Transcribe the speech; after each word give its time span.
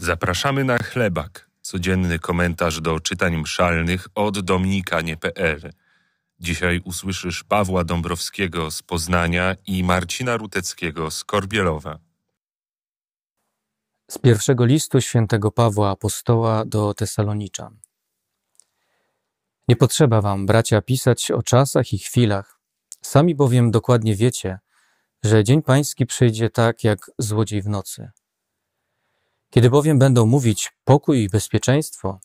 Zapraszamy 0.00 0.64
na 0.64 0.78
chlebak, 0.78 1.50
codzienny 1.60 2.18
komentarz 2.18 2.80
do 2.80 3.00
czytań 3.00 3.36
mszalnych 3.36 4.08
od 4.14 4.40
dominikanie.pl. 4.40 5.72
Dzisiaj 6.40 6.80
usłyszysz 6.84 7.44
Pawła 7.44 7.84
Dąbrowskiego 7.84 8.70
z 8.70 8.82
Poznania 8.82 9.56
i 9.66 9.84
Marcina 9.84 10.36
Ruteckiego 10.36 11.10
z 11.10 11.24
Korbielowa. 11.24 11.98
Z 14.10 14.18
pierwszego 14.18 14.64
listu 14.64 15.00
świętego 15.00 15.50
Pawła 15.50 15.90
Apostoła 15.90 16.64
do 16.64 16.94
Tesaloniczan. 16.94 17.78
Nie 19.68 19.76
potrzeba 19.76 20.20
wam, 20.20 20.46
bracia, 20.46 20.82
pisać 20.82 21.30
o 21.30 21.42
czasach 21.42 21.92
i 21.92 21.98
chwilach. 21.98 22.60
Sami 23.02 23.34
bowiem 23.34 23.70
dokładnie 23.70 24.14
wiecie, 24.14 24.58
że 25.22 25.44
dzień 25.44 25.62
pański 25.62 26.06
przyjdzie 26.06 26.50
tak 26.50 26.84
jak 26.84 27.10
złodziej 27.18 27.62
w 27.62 27.68
nocy. 27.68 28.10
Kiedy 29.50 29.70
bowiem 29.70 29.98
będą 29.98 30.26
mówić 30.26 30.72
pokój 30.84 31.22
i 31.22 31.28
bezpieczeństwo, 31.28 32.20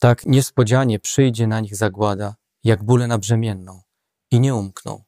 tak 0.00 0.26
niespodzianie 0.26 0.98
przyjdzie 0.98 1.46
na 1.46 1.60
nich 1.60 1.76
zagłada, 1.76 2.34
jak 2.64 2.82
bóle 2.84 3.06
na 3.06 3.18
brzemienną, 3.18 3.82
i 4.30 4.40
nie 4.40 4.54
umkną. 4.54 5.04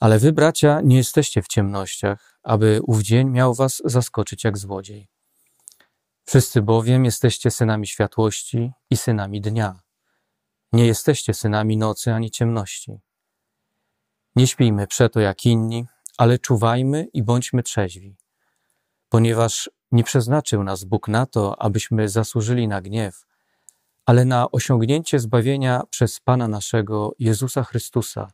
Ale 0.00 0.18
wy, 0.18 0.32
bracia, 0.32 0.80
nie 0.80 0.96
jesteście 0.96 1.42
w 1.42 1.48
ciemnościach, 1.48 2.38
aby 2.42 2.80
ów 2.86 3.02
dzień 3.02 3.30
miał 3.30 3.54
was 3.54 3.82
zaskoczyć 3.84 4.44
jak 4.44 4.58
złodziej. 4.58 5.08
Wszyscy 6.24 6.62
bowiem 6.62 7.04
jesteście 7.04 7.50
synami 7.50 7.86
światłości 7.86 8.72
i 8.90 8.96
synami 8.96 9.40
dnia. 9.40 9.80
Nie 10.72 10.86
jesteście 10.86 11.34
synami 11.34 11.76
nocy 11.76 12.12
ani 12.12 12.30
ciemności. 12.30 13.00
Nie 14.36 14.46
śpijmy 14.46 14.86
przeto 14.86 15.20
jak 15.20 15.46
inni, 15.46 15.86
ale 16.18 16.38
czuwajmy 16.38 17.08
i 17.12 17.22
bądźmy 17.22 17.62
trzeźwi, 17.62 18.16
ponieważ 19.08 19.70
nie 19.92 20.04
przeznaczył 20.04 20.64
nas 20.64 20.84
Bóg 20.84 21.08
na 21.08 21.26
to, 21.26 21.62
abyśmy 21.62 22.08
zasłużyli 22.08 22.68
na 22.68 22.80
gniew, 22.80 23.26
ale 24.06 24.24
na 24.24 24.50
osiągnięcie 24.50 25.18
zbawienia 25.18 25.82
przez 25.90 26.20
Pana 26.20 26.48
naszego 26.48 27.14
Jezusa 27.18 27.64
Chrystusa, 27.64 28.30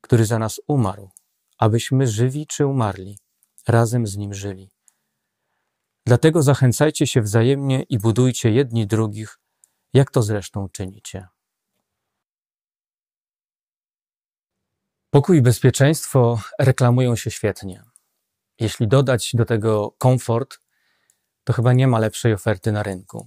który 0.00 0.24
za 0.24 0.38
nas 0.38 0.60
umarł, 0.66 1.10
abyśmy 1.58 2.06
żywi 2.06 2.46
czy 2.46 2.66
umarli, 2.66 3.18
razem 3.68 4.06
z 4.06 4.16
Nim 4.16 4.34
żyli. 4.34 4.70
Dlatego 6.06 6.42
zachęcajcie 6.42 7.06
się 7.06 7.22
wzajemnie 7.22 7.82
i 7.82 7.98
budujcie 7.98 8.50
jedni 8.50 8.86
drugich, 8.86 9.38
jak 9.92 10.10
to 10.10 10.22
zresztą 10.22 10.68
czynicie. 10.68 11.28
Pokój 15.10 15.38
i 15.38 15.42
bezpieczeństwo 15.42 16.40
reklamują 16.58 17.16
się 17.16 17.30
świetnie. 17.30 17.82
Jeśli 18.60 18.88
dodać 18.88 19.30
do 19.34 19.44
tego 19.44 19.90
komfort, 19.98 20.58
to 21.44 21.52
chyba 21.52 21.72
nie 21.72 21.86
ma 21.86 21.98
lepszej 21.98 22.32
oferty 22.32 22.72
na 22.72 22.82
rynku. 22.82 23.26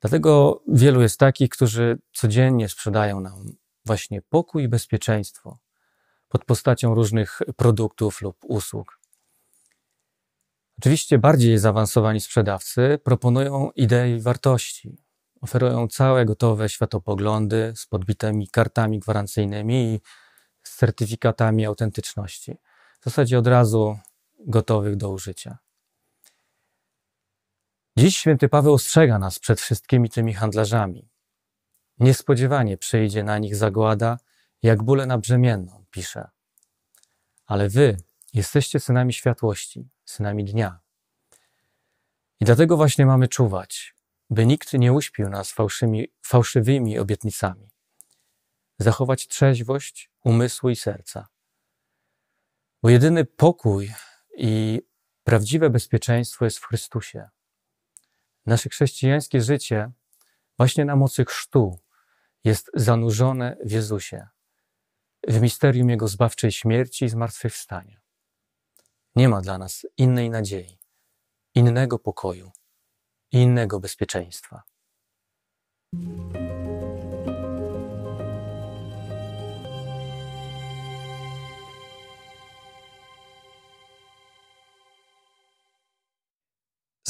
Dlatego 0.00 0.62
wielu 0.68 1.02
jest 1.02 1.18
takich, 1.18 1.50
którzy 1.50 1.98
codziennie 2.12 2.68
sprzedają 2.68 3.20
nam 3.20 3.44
właśnie 3.84 4.22
pokój 4.22 4.62
i 4.64 4.68
bezpieczeństwo 4.68 5.58
pod 6.28 6.44
postacią 6.44 6.94
różnych 6.94 7.38
produktów 7.56 8.22
lub 8.22 8.36
usług. 8.44 9.00
Oczywiście 10.78 11.18
bardziej 11.18 11.58
zaawansowani 11.58 12.20
sprzedawcy 12.20 12.98
proponują 13.04 13.70
idee 13.70 14.20
wartości. 14.20 14.96
Oferują 15.40 15.88
całe 15.88 16.24
gotowe 16.24 16.68
światopoglądy 16.68 17.72
z 17.76 17.86
podbitymi 17.86 18.48
kartami 18.48 18.98
gwarancyjnymi 18.98 19.94
i 19.94 20.00
z 20.62 20.76
certyfikatami 20.76 21.66
autentyczności. 21.66 22.56
W 23.00 23.04
zasadzie 23.04 23.38
od 23.38 23.46
razu 23.46 23.98
gotowych 24.46 24.96
do 24.96 25.10
użycia. 25.10 25.58
Dziś 28.00 28.16
święty 28.16 28.48
Paweł 28.48 28.74
ostrzega 28.74 29.18
nas 29.18 29.38
przed 29.38 29.60
wszystkimi 29.60 30.10
tymi 30.10 30.34
handlarzami. 30.34 31.08
Niespodziewanie 31.98 32.78
przyjdzie 32.78 33.24
na 33.24 33.38
nich 33.38 33.56
zagłada, 33.56 34.18
jak 34.62 34.82
bóle 34.82 35.06
na 35.06 35.18
brzemienną, 35.18 35.84
pisze. 35.90 36.30
Ale 37.46 37.68
wy 37.68 37.96
jesteście 38.32 38.80
synami 38.80 39.12
światłości, 39.12 39.88
synami 40.04 40.44
dnia. 40.44 40.80
I 42.40 42.44
dlatego 42.44 42.76
właśnie 42.76 43.06
mamy 43.06 43.28
czuwać, 43.28 43.94
by 44.30 44.46
nikt 44.46 44.72
nie 44.72 44.92
uśpił 44.92 45.28
nas 45.28 45.52
fałszymi, 45.52 46.08
fałszywymi 46.22 46.98
obietnicami. 46.98 47.70
Zachować 48.78 49.26
trzeźwość 49.26 50.10
umysłu 50.24 50.70
i 50.70 50.76
serca. 50.76 51.28
Bo 52.82 52.90
jedyny 52.90 53.24
pokój 53.24 53.92
i 54.36 54.82
prawdziwe 55.24 55.70
bezpieczeństwo 55.70 56.44
jest 56.44 56.58
w 56.58 56.66
Chrystusie. 56.66 57.28
Nasze 58.50 58.68
chrześcijańskie 58.68 59.40
życie, 59.40 59.90
właśnie 60.56 60.84
na 60.84 60.96
mocy 60.96 61.24
chrztu, 61.24 61.78
jest 62.44 62.70
zanurzone 62.74 63.56
w 63.64 63.70
Jezusie, 63.70 64.28
w 65.28 65.40
misterium 65.40 65.90
Jego 65.90 66.08
zbawczej 66.08 66.52
śmierci 66.52 67.04
i 67.04 67.08
zmartwychwstania. 67.08 68.00
Nie 69.16 69.28
ma 69.28 69.40
dla 69.40 69.58
nas 69.58 69.86
innej 69.96 70.30
nadziei, 70.30 70.78
innego 71.54 71.98
pokoju 71.98 72.52
i 73.32 73.38
innego 73.38 73.80
bezpieczeństwa. 73.80 74.62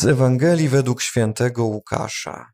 Z 0.00 0.04
Ewangelii 0.04 0.68
według 0.68 1.02
świętego 1.02 1.64
Łukasza. 1.64 2.50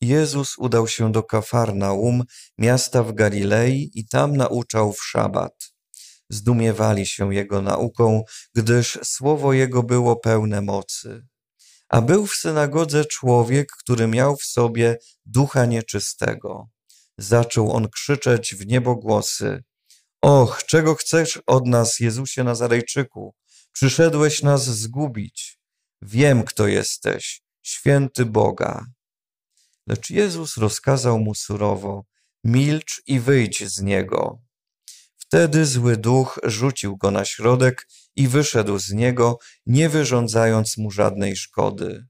Jezus 0.00 0.58
udał 0.58 0.88
się 0.88 1.12
do 1.12 1.22
Kafarnaum, 1.22 2.24
miasta 2.58 3.02
w 3.02 3.12
Galilei 3.12 3.90
i 3.94 4.08
tam 4.08 4.36
nauczał 4.36 4.92
w 4.92 5.04
szabat. 5.04 5.72
Zdumiewali 6.30 7.06
się 7.06 7.34
jego 7.34 7.62
nauką, 7.62 8.22
gdyż 8.54 8.98
słowo 9.04 9.52
jego 9.52 9.82
było 9.82 10.16
pełne 10.16 10.60
mocy. 10.62 11.26
A 11.88 12.00
był 12.00 12.26
w 12.26 12.34
synagodze 12.34 13.04
człowiek, 13.04 13.68
który 13.78 14.06
miał 14.06 14.36
w 14.36 14.44
sobie 14.44 14.98
ducha 15.26 15.66
nieczystego. 15.66 16.68
Zaczął 17.18 17.72
on 17.72 17.88
krzyczeć 17.88 18.54
w 18.54 18.66
niebogłosy. 18.66 19.64
Och, 20.22 20.64
czego 20.66 20.94
chcesz 20.94 21.42
od 21.46 21.66
nas, 21.66 22.00
Jezusie 22.00 22.44
Nazarejczyku? 22.44 23.34
Przyszedłeś 23.72 24.42
nas 24.42 24.64
zgubić. 24.64 25.63
Wiem, 26.02 26.42
kto 26.42 26.66
jesteś, 26.66 27.42
święty 27.62 28.26
Boga. 28.26 28.86
Lecz 29.86 30.10
Jezus 30.10 30.56
rozkazał 30.56 31.18
mu 31.18 31.34
surowo: 31.34 32.04
Milcz 32.44 33.02
i 33.06 33.20
wyjdź 33.20 33.64
z 33.68 33.82
niego. 33.82 34.42
Wtedy 35.16 35.66
zły 35.66 35.96
duch 35.96 36.38
rzucił 36.44 36.96
go 36.96 37.10
na 37.10 37.24
środek 37.24 37.88
i 38.16 38.28
wyszedł 38.28 38.78
z 38.78 38.92
niego, 38.92 39.38
nie 39.66 39.88
wyrządzając 39.88 40.76
mu 40.76 40.90
żadnej 40.90 41.36
szkody. 41.36 42.06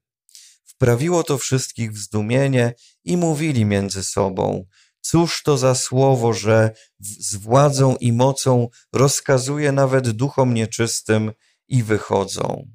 Wprawiło 0.65 1.23
to 1.23 1.39
wszystkich 1.39 1.93
w 1.93 1.99
zdumienie 1.99 2.75
i 3.05 3.17
mówili 3.17 3.65
między 3.65 4.05
sobą: 4.05 4.67
Cóż 5.01 5.43
to 5.43 5.59
za 5.59 5.75
słowo, 5.75 6.33
że 6.33 6.71
z 7.01 7.37
władzą 7.37 7.97
i 7.97 8.13
mocą 8.13 8.69
rozkazuje 8.93 9.73
nawet 9.73 10.11
duchom 10.11 10.55
nieczystym 10.55 11.33
i 11.69 11.83
wychodzą 11.83 12.69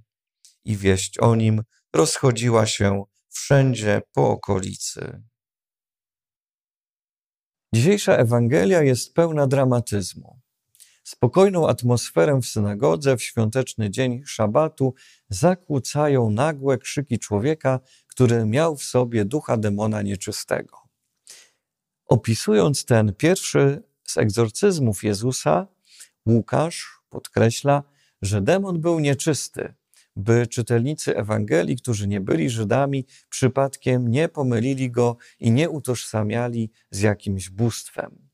i 0.69 0.77
wieść 0.77 1.19
o 1.19 1.35
nim 1.35 1.63
rozchodziła 1.93 2.65
się 2.65 3.03
wszędzie 3.29 4.01
po 4.13 4.29
okolicy. 4.29 5.23
Dzisiejsza 7.73 8.13
Ewangelia 8.13 8.81
jest 8.83 9.13
pełna 9.13 9.47
dramatyzmu. 9.47 10.39
Spokojną 11.03 11.69
atmosferę 11.69 12.39
w 12.41 12.45
synagodze 12.45 13.17
w 13.17 13.23
świąteczny 13.23 13.89
dzień 13.89 14.23
szabatu 14.25 14.93
zakłócają 15.29 16.29
nagłe 16.29 16.77
krzyki 16.77 17.19
człowieka, 17.19 17.79
który 18.07 18.45
miał 18.45 18.77
w 18.77 18.83
sobie 18.83 19.25
ducha 19.25 19.57
demona 19.57 20.01
nieczystego. 20.01 20.77
Opisując 22.05 22.85
ten 22.85 23.13
pierwszy 23.13 23.83
z 24.07 24.17
egzorcyzmów 24.17 25.03
Jezusa, 25.03 25.67
Łukasz 26.25 27.01
podkreśla, 27.09 27.83
że 28.21 28.41
demon 28.41 28.81
był 28.81 28.99
nieczysty, 28.99 29.73
by 30.19 30.47
czytelnicy 30.47 31.17
Ewangelii, 31.17 31.77
którzy 31.77 32.07
nie 32.07 32.21
byli 32.21 32.49
Żydami, 32.49 33.05
przypadkiem 33.29 34.07
nie 34.07 34.29
pomylili 34.29 34.91
go 34.91 35.17
i 35.39 35.51
nie 35.51 35.69
utożsamiali 35.69 36.71
z 36.91 36.99
jakimś 36.99 37.49
bóstwem. 37.49 38.29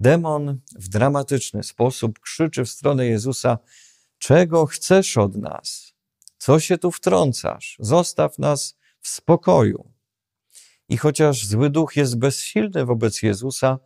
Demon 0.00 0.60
w 0.76 0.88
dramatyczny 0.88 1.62
sposób 1.62 2.18
krzyczy 2.18 2.64
w 2.64 2.70
stronę 2.70 3.06
Jezusa: 3.06 3.58
Czego 4.18 4.66
chcesz 4.66 5.16
od 5.16 5.36
nas? 5.36 5.94
Co 6.38 6.60
się 6.60 6.78
tu 6.78 6.90
wtrącasz? 6.90 7.76
Zostaw 7.80 8.38
nas 8.38 8.76
w 9.00 9.08
spokoju. 9.08 9.92
I 10.88 10.96
chociaż 10.96 11.46
zły 11.46 11.70
duch 11.70 11.96
jest 11.96 12.18
bezsilny 12.18 12.84
wobec 12.84 13.22
Jezusa, 13.22 13.78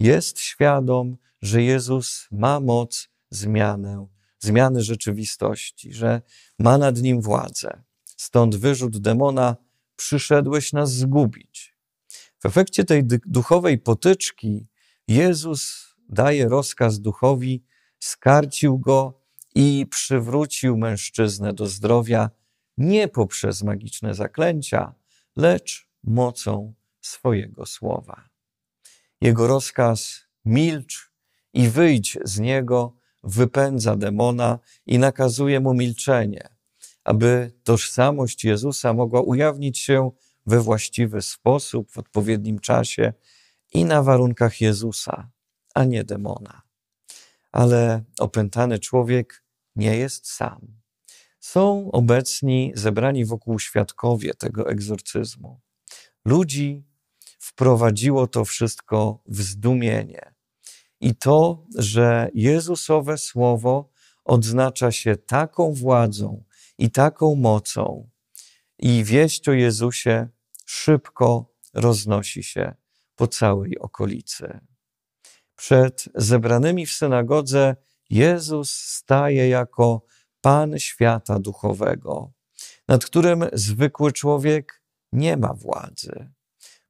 jest 0.00 0.40
świadom, 0.40 1.16
że 1.42 1.62
Jezus 1.62 2.28
ma 2.30 2.60
moc 2.60 3.08
zmianę 3.30 4.13
zmiany 4.38 4.82
rzeczywistości, 4.82 5.92
że 5.92 6.22
ma 6.58 6.78
nad 6.78 7.02
nim 7.02 7.20
władzę. 7.20 7.82
stąd 8.16 8.56
wyrzut 8.56 8.98
demona, 8.98 9.56
przyszedłeś 9.96 10.72
nas 10.72 10.92
zgubić. 10.92 11.76
W 12.42 12.46
efekcie 12.46 12.84
tej 12.84 13.04
duchowej 13.26 13.78
potyczki 13.78 14.66
Jezus 15.08 15.94
daje 16.08 16.48
rozkaz 16.48 17.00
duchowi, 17.00 17.64
skarcił 17.98 18.78
go 18.78 19.20
i 19.54 19.86
przywrócił 19.90 20.76
mężczyznę 20.76 21.52
do 21.52 21.66
zdrowia 21.66 22.30
nie 22.78 23.08
poprzez 23.08 23.62
magiczne 23.62 24.14
zaklęcia, 24.14 24.94
lecz 25.36 25.88
mocą 26.04 26.74
swojego 27.00 27.66
słowa. 27.66 28.28
Jego 29.20 29.46
rozkaz 29.46 30.20
milcz 30.44 31.12
i 31.52 31.68
wyjdź 31.68 32.18
z 32.24 32.38
niego 32.38 32.96
wypędza 33.24 33.96
demona 33.96 34.58
i 34.86 34.98
nakazuje 34.98 35.60
mu 35.60 35.74
milczenie, 35.74 36.48
aby 37.04 37.52
tożsamość 37.64 38.44
Jezusa 38.44 38.92
mogła 38.92 39.20
ujawnić 39.20 39.78
się 39.78 40.10
we 40.46 40.60
właściwy 40.60 41.22
sposób, 41.22 41.90
w 41.90 41.98
odpowiednim 41.98 42.58
czasie 42.58 43.12
i 43.72 43.84
na 43.84 44.02
warunkach 44.02 44.60
Jezusa, 44.60 45.30
a 45.74 45.84
nie 45.84 46.04
demona. 46.04 46.62
Ale 47.52 48.04
opętany 48.18 48.78
człowiek 48.78 49.44
nie 49.76 49.96
jest 49.96 50.30
sam. 50.30 50.60
Są 51.40 51.90
obecni 51.92 52.72
zebrani 52.74 53.24
wokół 53.24 53.58
świadkowie 53.58 54.34
tego 54.34 54.70
egzorcyzmu. 54.70 55.60
Ludzi 56.24 56.84
wprowadziło 57.38 58.26
to 58.26 58.44
wszystko 58.44 59.22
w 59.26 59.42
zdumienie. 59.42 60.33
I 61.04 61.14
to, 61.14 61.66
że 61.78 62.30
Jezusowe 62.34 63.18
Słowo 63.18 63.90
odznacza 64.24 64.92
się 64.92 65.16
taką 65.16 65.72
władzą 65.72 66.44
i 66.78 66.90
taką 66.90 67.34
mocą, 67.34 68.10
i 68.78 69.04
wieść 69.04 69.48
o 69.48 69.52
Jezusie 69.52 70.28
szybko 70.66 71.54
roznosi 71.74 72.42
się 72.42 72.74
po 73.16 73.26
całej 73.26 73.78
okolicy. 73.78 74.60
Przed 75.56 76.08
zebranymi 76.14 76.86
w 76.86 76.92
synagodze 76.92 77.76
Jezus 78.10 78.70
staje 78.70 79.48
jako 79.48 80.06
Pan 80.40 80.78
świata 80.78 81.38
duchowego, 81.38 82.32
nad 82.88 83.04
którym 83.04 83.44
zwykły 83.52 84.12
człowiek 84.12 84.82
nie 85.12 85.36
ma 85.36 85.54
władzy, 85.54 86.30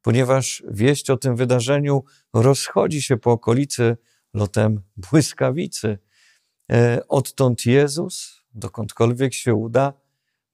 ponieważ 0.05 0.63
wieść 0.69 1.11
o 1.11 1.17
tym 1.17 1.37
wydarzeniu 1.37 2.05
rozchodzi 2.33 3.03
się 3.03 3.17
po 3.17 3.33
okolicy 3.33 3.97
lotem 4.35 4.83
błyskawicy. 4.97 5.99
E, 6.73 7.09
odtąd 7.09 7.67
Jezus, 7.67 8.43
dokądkolwiek 8.55 9.35
się 9.35 9.55
uda, 9.55 9.93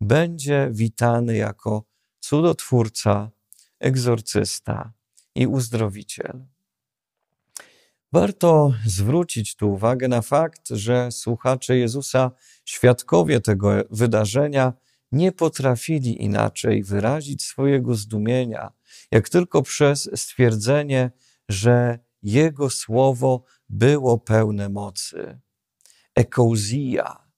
będzie 0.00 0.68
witany 0.72 1.36
jako 1.36 1.84
cudotwórca, 2.20 3.30
egzorcysta 3.80 4.92
i 5.34 5.46
uzdrowiciel. 5.46 6.46
Warto 8.12 8.72
zwrócić 8.86 9.56
tu 9.56 9.72
uwagę 9.72 10.08
na 10.08 10.22
fakt, 10.22 10.68
że 10.68 11.12
słuchacze 11.12 11.76
Jezusa, 11.76 12.30
świadkowie 12.64 13.40
tego 13.40 13.70
wydarzenia, 13.90 14.72
nie 15.12 15.32
potrafili 15.32 16.22
inaczej 16.22 16.82
wyrazić 16.82 17.42
swojego 17.42 17.94
zdumienia, 17.94 18.72
jak 19.10 19.28
tylko 19.28 19.62
przez 19.62 20.10
stwierdzenie, 20.14 21.10
że 21.48 21.98
Jego 22.22 22.70
słowo 22.70 23.44
było 23.68 24.18
pełne 24.18 24.68
mocy. 24.68 25.40
Ekouzia. 26.14 27.30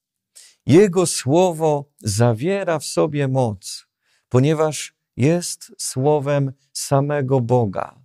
Jego 0.67 1.07
słowo 1.07 1.93
zawiera 1.99 2.79
w 2.79 2.85
sobie 2.85 3.29
moc, 3.29 3.87
ponieważ 4.29 4.95
jest 5.17 5.73
słowem 5.79 6.53
samego 6.73 7.41
Boga. 7.41 8.03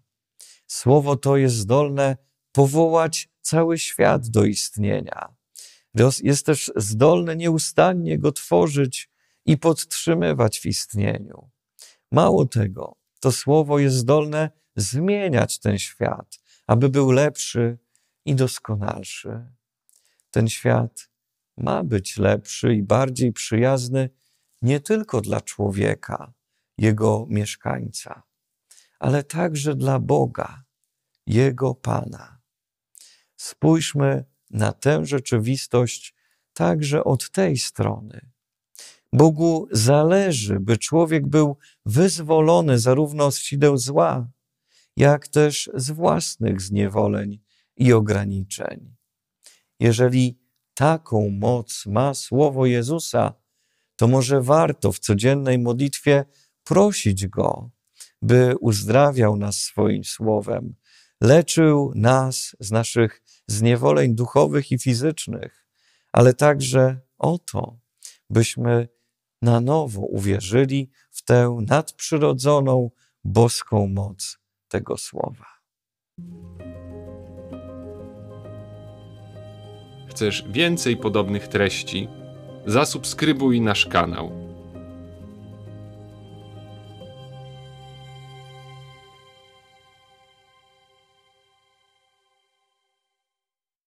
Słowo 0.68 1.16
to 1.16 1.38
jest 1.38 1.56
zdolne 1.56 2.18
powołać 2.52 3.30
cały 3.42 3.80
świat 3.80 4.30
do 4.30 4.46
istnienia. 4.46 5.36
Jest 6.24 6.46
też 6.46 6.72
zdolne 6.76 7.36
nieustannie 7.36 8.20
go 8.20 8.32
tworzyć 8.32 9.10
i 9.48 9.58
podtrzymywać 9.58 10.60
w 10.60 10.66
istnieniu. 10.66 11.50
Mało 12.12 12.46
tego, 12.46 12.96
to 13.20 13.32
słowo 13.32 13.80
jest 13.80 13.96
zdolne 13.96 14.52
zmieniać 14.76 15.60
ten 15.60 15.80
świat, 15.80 16.40
aby 16.68 16.90
był 16.90 17.12
lepszy 17.12 17.78
i 18.26 18.36
doskonalszy. 18.36 19.46
Ten 20.32 20.48
świat 20.48 21.10
ma 21.58 21.84
być 21.84 22.18
lepszy 22.18 22.74
i 22.74 22.84
bardziej 22.84 23.34
przyjazny 23.34 24.10
nie 24.62 24.80
tylko 24.80 25.22
dla 25.22 25.42
człowieka, 25.42 26.34
jego 26.78 27.26
mieszkańca, 27.30 28.24
ale 29.00 29.24
także 29.24 29.76
dla 29.76 30.00
Boga, 30.00 30.64
jego 31.28 31.76
Pana. 31.76 32.42
Spójrzmy 33.36 34.26
na 34.50 34.72
tę 34.72 35.06
rzeczywistość 35.06 36.16
także 36.54 37.04
od 37.04 37.32
tej 37.32 37.58
strony. 37.58 38.37
Bogu 39.14 39.68
zależy, 39.72 40.60
by 40.60 40.78
człowiek 40.78 41.28
był 41.28 41.58
wyzwolony 41.86 42.80
zarówno 42.80 43.32
z 43.32 43.40
sideł 43.40 43.78
zła, 43.78 44.30
jak 44.98 45.28
też 45.28 45.70
z 45.74 45.92
własnych 45.92 46.62
zniewoleń 46.62 47.40
i 47.78 47.94
ograniczeń. 47.94 48.96
Jeżeli 49.80 50.40
taką 50.74 51.30
moc 51.30 51.86
ma 51.86 52.14
słowo 52.14 52.66
Jezusa, 52.66 53.34
to 53.96 54.08
może 54.08 54.42
warto 54.42 54.92
w 54.92 55.00
codziennej 55.00 55.60
modlitwie 55.60 56.26
prosić 56.64 57.28
Go, 57.28 57.72
by 58.22 58.56
uzdrawiał 58.62 59.38
nas 59.38 59.56
swoim 59.56 60.04
słowem, 60.04 60.76
leczył 61.22 61.92
nas 61.96 62.56
z 62.60 62.72
naszych 62.72 63.24
zniewoleń 63.48 64.16
duchowych 64.16 64.72
i 64.72 64.80
fizycznych, 64.80 65.68
ale 66.14 66.34
także 66.34 67.00
o 67.18 67.38
to, 67.38 67.80
byśmy 68.30 68.88
na 69.42 69.60
nowo 69.60 70.02
uwierzyli 70.02 70.90
w 71.12 71.24
tę 71.24 71.58
nadprzyrodzoną, 71.68 72.90
boską 73.24 73.88
moc 73.88 74.38
tego 74.68 74.98
słowa. 74.98 75.46
Chcesz 80.10 80.44
więcej 80.52 80.98
podobnych 80.98 81.48
treści? 81.48 82.08
Zasubskrybuj 82.66 83.62
nasz 83.62 83.86
kanał 83.86 84.47